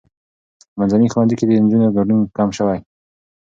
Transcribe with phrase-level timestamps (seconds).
[0.71, 2.79] په منځني ښوونځي کې د نجونو ګډون کم شوی.